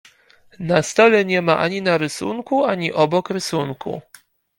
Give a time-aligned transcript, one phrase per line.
[0.59, 3.93] Na stole nie ma ani na rysunku, ani obok rysunku.